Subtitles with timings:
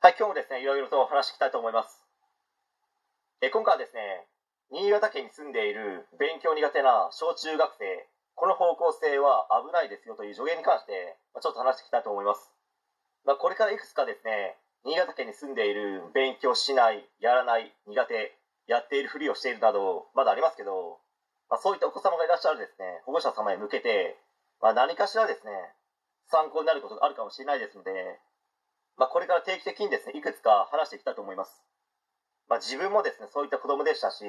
[0.00, 1.98] はい、今日もですね、いろいろとお話ししたいと思います。
[3.42, 4.30] え今回はですね、
[4.70, 8.06] 新潟県に住んでいる勉強苦手な小中学生、
[8.38, 12.46] この方向性は危ないですよという助言に関して、まちょっと話していきたいと思います。
[13.26, 14.54] まあ、これからいくつかですね、
[14.86, 18.38] 新潟県に住んでいる勉強しない、やらない、苦手、
[18.70, 21.02] やっているふりをしているなど、まだありますけど、
[21.50, 24.14] まあ、そういったお子様がいらっしゃるですね、保護者様へ向けて、
[24.62, 25.50] まあ、何かしらですね、
[26.30, 28.20] 参考になることがあるかもしれないですので、
[28.98, 31.62] まあ、これから定期的にですね、いくつか話していきたいと思います。
[32.48, 34.24] まあ、自分もですね、そういった子供でしたし、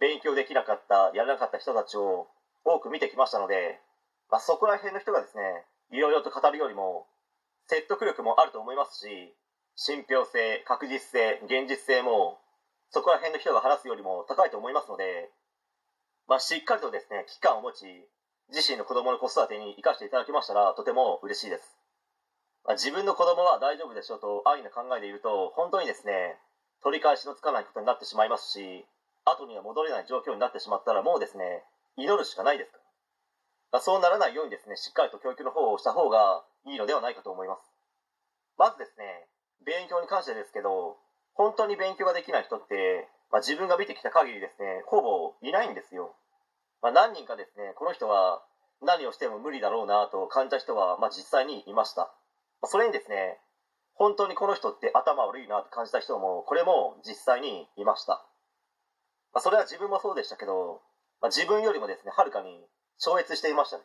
[0.00, 2.26] 勉強できなかった、やらなかった人たちを
[2.64, 3.78] 多く見てきましたので、
[4.30, 7.06] まあ、そこら辺の人がですね、いろいろと語るよりも、
[7.68, 9.36] 説得力もあると思いますし、
[9.76, 12.40] 信憑性、確実性、現実性も、
[12.88, 15.30] そこら辺の人が話すよりも高いと思いますので、
[16.26, 17.84] まあ、しっかりとですね、危機感を持ち、
[18.48, 21.79] 自身の子供の子育てに生かしていただけましたら、とても嬉しいです。
[22.64, 26.38] まあ、自分の子供は大丈夫でしょうと安易な考えでいると、本当にですね、
[26.82, 28.86] 取り返しのつかないことになってしまいますし、
[29.24, 31.64] 後には戻れない状況になってしまったら、もうですね、
[31.96, 32.84] 祈るしかないですから。
[33.72, 37.62] まあ、そうならないようにですね、しっかりと教育の方をした方がいいのではないかと思います。
[38.58, 39.28] まずですね、
[39.64, 40.96] 勉強に関してですけど、
[41.34, 46.14] 本当に勉強ができない人って、まあ、自分が見てきた限りですね、ほぼいないんですよ。
[46.82, 48.42] まあ、何人かですね、この人は
[48.82, 52.12] 何をしても無理だろうなと感じた人は、まあ、実際にいました。
[52.64, 53.38] それにですね、
[53.94, 58.24] 本当にこの人って頭悪いなと感じた人も、これも実際にいました。
[59.32, 60.80] まあ、それは自分もそうでしたけど、
[61.20, 62.64] まあ、自分よりもですね、はるかに
[62.98, 63.78] 超越していました。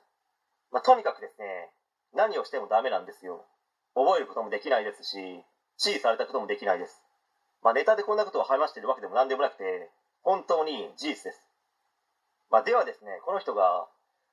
[0.71, 1.71] まあ、とにかくですね、
[2.13, 3.45] 何をしてもダメなんですよ。
[3.93, 5.43] 覚えることもできないですし、指
[5.77, 7.03] 示されたこともできないです。
[7.61, 9.89] まあ、ネタでこんなことを話しているわけでも何でもなくて、
[10.21, 11.43] 本当に事実です。
[12.49, 13.87] まあ、ではですね、この人が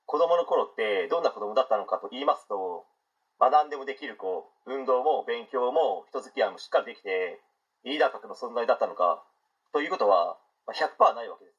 [0.07, 2.85] 子供の頃ってどんな子供だったのかと言いますと、
[3.43, 7.41] まあ、何でもできる子、運動も勉強も人付き合いもしっかりできて、
[7.83, 9.25] リーダー格の存在だったのか、
[9.73, 10.39] ということは
[10.71, 11.59] 100%ないわけです。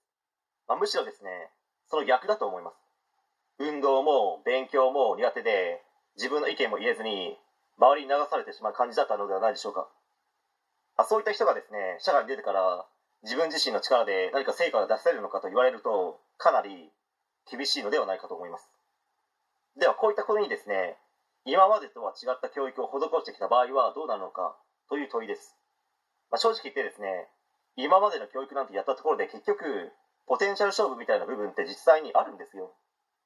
[0.65, 1.51] まあ、むしろですね、
[1.91, 2.79] その逆だと思います。
[3.59, 5.83] 運動も勉強も苦手で、
[6.15, 7.37] 自分の意見も言えずに、
[7.77, 9.89] 周りに流されてしまう感じだったのではないでしょうか。
[10.95, 12.85] あそういった人がですね、社会に出てから
[13.23, 16.93] 自分自身の力で何か成果が出せるのかと言われると、かなり
[17.51, 18.69] 厳しいのではないかと思います。
[19.75, 20.95] では、こういったことにですね、
[21.45, 24.55] 今までとは違った教育を施してきた場合はどうなるのか
[24.89, 25.55] という問いです。
[26.31, 27.27] まあ、正直言ってですね、
[27.75, 29.91] 今までの教育なんてやったところで結局、
[30.25, 32.71] ポテンシャル勝負みたいな部分って実際にあるんですよ。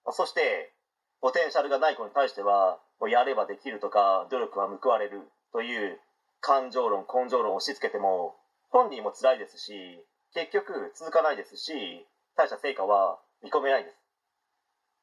[0.04, 0.74] まあそして、
[1.22, 5.22] ポテンシャルがない子に対しては、もうやればできるとか、努力は報われる
[5.54, 6.00] という
[6.42, 8.36] 感情論、根性論を押し付けても、
[8.70, 10.04] 本人も辛いですし、
[10.34, 12.06] 結局続かないですし、
[12.36, 13.96] 大した成果は見込めないです。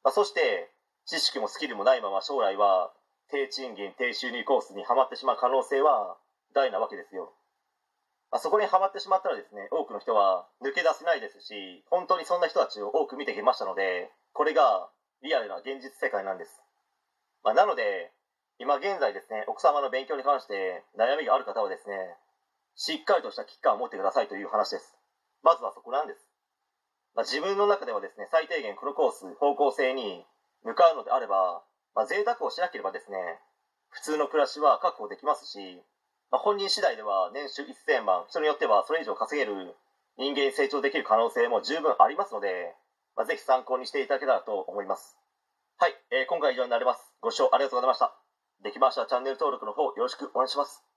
[0.03, 0.71] まあ、そして、
[1.05, 2.91] 知識もスキルもないまま将来は、
[3.31, 6.17] 低賃金、低収入コースにはまってしまう可能性は
[6.53, 7.33] 大なわけですよ。
[8.31, 14.89] あ、そこにはまってしまったらですね、多くの人は抜け出せないですし、本当にそんな人たちを多く見てきましたので、これが
[15.21, 16.61] リアルな現実世界なんです。
[17.43, 18.11] まあ、なので、
[18.57, 22.17] 今現在ですね、奥様の勉強に関して悩みがある方はですね、
[22.75, 24.95] しっかりとした危機感を持ってくださいという話です。
[25.43, 26.19] まずはそこなんです。
[27.15, 30.25] まあ、自分の中ではですね、最低限このコース、方向性に
[30.63, 31.63] 向かうのであれば、
[31.95, 33.17] まあ、贅沢をしなければですね、
[33.89, 35.81] 普通の暮らしは確保できますし、
[36.29, 39.75] まあ、本人次第では年収1000万、人によってはそれ以上稼げる
[40.17, 42.75] 人間成長できる可能性も十分ありますので、
[43.15, 45.17] まあ、ぜひ参考にしていただけたらと思います。
[45.77, 47.15] はい、えー今回は以上になります。
[47.21, 48.15] ご視聴ありがとうございました。
[48.63, 50.94] できましたらチャンネル登録の方よろしくお願いします。